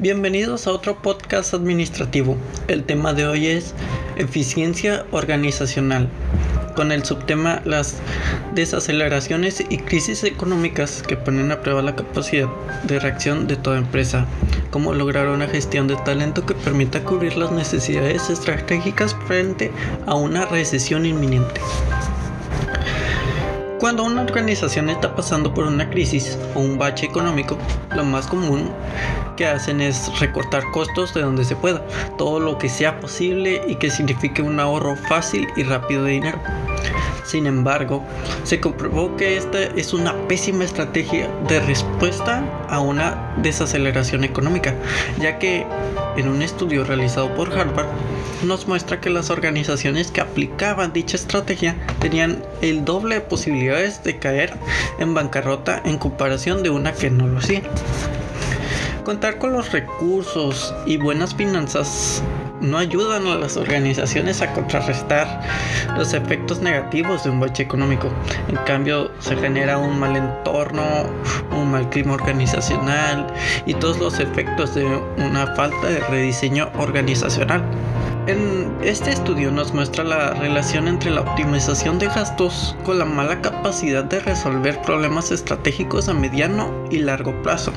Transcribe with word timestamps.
Bienvenidos 0.00 0.66
a 0.66 0.72
otro 0.72 1.00
podcast 1.00 1.54
administrativo. 1.54 2.36
El 2.66 2.82
tema 2.82 3.12
de 3.12 3.28
hoy 3.28 3.46
es 3.46 3.74
eficiencia 4.16 5.06
organizacional, 5.12 6.08
con 6.74 6.90
el 6.90 7.04
subtema 7.04 7.62
las 7.64 7.98
desaceleraciones 8.56 9.64
y 9.70 9.78
crisis 9.78 10.24
económicas 10.24 11.04
que 11.04 11.16
ponen 11.16 11.52
a 11.52 11.60
prueba 11.60 11.80
la 11.80 11.94
capacidad 11.94 12.48
de 12.82 12.98
reacción 12.98 13.46
de 13.46 13.54
toda 13.54 13.78
empresa, 13.78 14.26
cómo 14.72 14.94
lograr 14.94 15.28
una 15.28 15.46
gestión 15.46 15.86
de 15.86 15.94
talento 15.94 16.44
que 16.44 16.54
permita 16.54 17.04
cubrir 17.04 17.36
las 17.36 17.52
necesidades 17.52 18.30
estratégicas 18.30 19.14
frente 19.28 19.70
a 20.06 20.16
una 20.16 20.44
recesión 20.46 21.06
inminente. 21.06 21.60
Cuando 23.78 24.04
una 24.04 24.22
organización 24.22 24.88
está 24.88 25.14
pasando 25.14 25.52
por 25.52 25.66
una 25.66 25.90
crisis 25.90 26.38
o 26.54 26.60
un 26.60 26.78
bache 26.78 27.06
económico, 27.06 27.58
lo 27.94 28.04
más 28.04 28.26
común 28.26 28.70
que 29.36 29.46
hacen 29.46 29.80
es 29.80 30.10
recortar 30.20 30.62
costos 30.70 31.12
de 31.12 31.22
donde 31.22 31.44
se 31.44 31.56
pueda, 31.56 31.82
todo 32.16 32.38
lo 32.38 32.56
que 32.56 32.68
sea 32.68 33.00
posible 33.00 33.62
y 33.66 33.74
que 33.74 33.90
signifique 33.90 34.42
un 34.42 34.60
ahorro 34.60 34.96
fácil 34.96 35.48
y 35.56 35.64
rápido 35.64 36.04
de 36.04 36.12
dinero. 36.12 36.38
Sin 37.24 37.46
embargo, 37.46 38.04
se 38.44 38.60
comprobó 38.60 39.16
que 39.16 39.36
esta 39.36 39.62
es 39.62 39.92
una 39.92 40.14
pésima 40.28 40.64
estrategia 40.64 41.28
de 41.48 41.60
respuesta 41.60 42.44
a 42.68 42.80
una 42.80 43.34
desaceleración 43.38 44.22
económica, 44.22 44.74
ya 45.18 45.38
que 45.38 45.66
en 46.16 46.28
un 46.28 46.42
estudio 46.42 46.84
realizado 46.84 47.34
por 47.34 47.58
Harvard 47.58 47.88
nos 48.44 48.68
muestra 48.68 49.00
que 49.00 49.10
las 49.10 49.30
organizaciones 49.30 50.10
que 50.10 50.20
aplicaban 50.20 50.92
dicha 50.92 51.16
estrategia 51.16 51.76
tenían 51.98 52.42
el 52.60 52.84
doble 52.84 53.16
de 53.16 53.20
posibilidades 53.22 54.04
de 54.04 54.18
caer 54.18 54.52
en 54.98 55.14
bancarrota 55.14 55.80
en 55.84 55.98
comparación 55.98 56.62
de 56.62 56.70
una 56.70 56.92
que 56.92 57.10
no 57.10 57.26
lo 57.26 57.38
hacía. 57.38 57.62
Contar 59.04 59.38
con 59.38 59.52
los 59.52 59.72
recursos 59.72 60.74
y 60.86 60.96
buenas 60.96 61.34
finanzas 61.34 62.22
no 62.64 62.78
ayudan 62.78 63.26
a 63.26 63.36
las 63.36 63.56
organizaciones 63.56 64.40
a 64.40 64.52
contrarrestar 64.52 65.42
los 65.96 66.14
efectos 66.14 66.60
negativos 66.60 67.24
de 67.24 67.30
un 67.30 67.40
bache 67.40 67.62
económico. 67.62 68.08
En 68.48 68.56
cambio, 68.64 69.10
se 69.18 69.36
genera 69.36 69.78
un 69.78 69.98
mal 69.98 70.16
entorno, 70.16 70.82
un 71.52 71.70
mal 71.70 71.88
clima 71.90 72.14
organizacional 72.14 73.26
y 73.66 73.74
todos 73.74 73.98
los 73.98 74.18
efectos 74.18 74.74
de 74.74 74.84
una 75.18 75.46
falta 75.54 75.86
de 75.86 76.00
rediseño 76.00 76.70
organizacional. 76.78 77.62
En 78.26 78.74
este 78.82 79.10
estudio 79.10 79.50
nos 79.50 79.74
muestra 79.74 80.02
la 80.02 80.32
relación 80.32 80.88
entre 80.88 81.10
la 81.10 81.20
optimización 81.20 81.98
de 81.98 82.06
gastos 82.06 82.74
con 82.82 82.98
la 82.98 83.04
mala 83.04 83.42
capacidad 83.42 84.02
de 84.04 84.20
resolver 84.20 84.80
problemas 84.80 85.30
estratégicos 85.30 86.08
a 86.08 86.14
mediano 86.14 86.72
y 86.90 86.98
largo 87.00 87.34
plazo. 87.42 87.70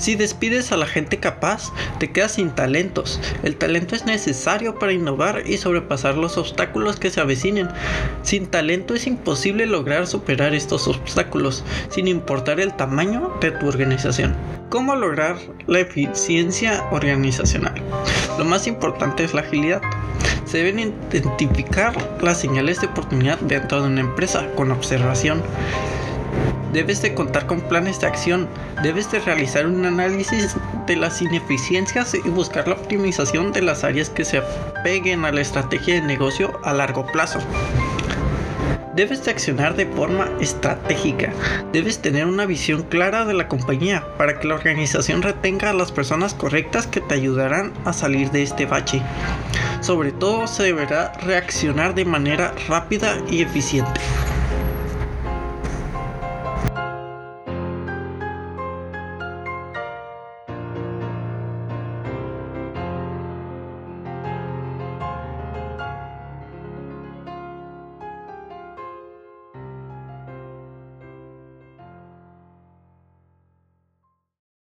Si 0.00 0.14
despides 0.14 0.72
a 0.72 0.78
la 0.78 0.86
gente 0.86 1.18
capaz, 1.18 1.74
te 1.98 2.10
quedas 2.10 2.32
sin 2.32 2.52
talentos. 2.52 3.20
El 3.42 3.56
talento 3.56 3.94
es 3.94 4.06
necesario 4.06 4.78
para 4.78 4.94
innovar 4.94 5.42
y 5.44 5.58
sobrepasar 5.58 6.16
los 6.16 6.38
obstáculos 6.38 6.96
que 6.98 7.10
se 7.10 7.20
avecinen. 7.20 7.68
Sin 8.22 8.46
talento 8.46 8.94
es 8.94 9.06
imposible 9.06 9.66
lograr 9.66 10.06
superar 10.06 10.54
estos 10.54 10.88
obstáculos, 10.88 11.64
sin 11.90 12.08
importar 12.08 12.60
el 12.60 12.74
tamaño 12.74 13.30
de 13.42 13.50
tu 13.50 13.68
organización. 13.68 14.34
¿Cómo 14.70 14.96
lograr 14.96 15.36
la 15.66 15.80
eficiencia 15.80 16.82
organizacional? 16.92 17.74
Lo 18.38 18.46
más 18.46 18.66
importante 18.66 19.22
es 19.22 19.34
la 19.34 19.42
agilidad. 19.42 19.82
Se 20.46 20.64
deben 20.64 20.94
identificar 21.12 21.94
las 22.22 22.40
señales 22.40 22.80
de 22.80 22.86
oportunidad 22.86 23.38
dentro 23.40 23.82
de 23.82 23.88
una 23.88 24.00
empresa 24.00 24.46
con 24.56 24.72
observación 24.72 25.42
Debes 26.72 27.02
de 27.02 27.14
contar 27.14 27.46
con 27.46 27.60
planes 27.62 28.00
de 28.00 28.06
acción, 28.06 28.48
debes 28.82 29.10
de 29.10 29.18
realizar 29.18 29.66
un 29.66 29.84
análisis 29.84 30.56
de 30.86 30.94
las 30.94 31.20
ineficiencias 31.20 32.14
y 32.14 32.28
buscar 32.28 32.68
la 32.68 32.74
optimización 32.74 33.52
de 33.52 33.62
las 33.62 33.82
áreas 33.82 34.08
que 34.08 34.24
se 34.24 34.38
apeguen 34.38 35.24
a 35.24 35.32
la 35.32 35.40
estrategia 35.40 35.94
de 35.94 36.02
negocio 36.02 36.60
a 36.62 36.72
largo 36.72 37.04
plazo. 37.06 37.40
Debes 38.94 39.24
de 39.24 39.30
accionar 39.30 39.76
de 39.76 39.86
forma 39.86 40.28
estratégica. 40.40 41.32
Debes 41.72 42.02
tener 42.02 42.26
una 42.26 42.44
visión 42.44 42.82
clara 42.82 43.24
de 43.24 43.34
la 43.34 43.48
compañía 43.48 44.04
para 44.18 44.38
que 44.38 44.46
la 44.46 44.56
organización 44.56 45.22
retenga 45.22 45.70
a 45.70 45.74
las 45.74 45.90
personas 45.90 46.34
correctas 46.34 46.86
que 46.86 47.00
te 47.00 47.14
ayudarán 47.14 47.72
a 47.84 47.92
salir 47.92 48.30
de 48.30 48.42
este 48.42 48.66
bache. 48.66 49.00
Sobre 49.80 50.12
todo 50.12 50.46
se 50.46 50.64
deberá 50.64 51.12
reaccionar 51.24 51.94
de 51.94 52.04
manera 52.04 52.52
rápida 52.68 53.16
y 53.30 53.42
eficiente. 53.42 54.00